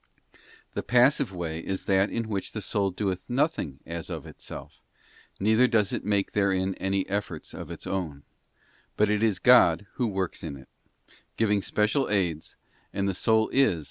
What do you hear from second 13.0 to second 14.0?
the soul is, as it were, * 2 Cor, xii.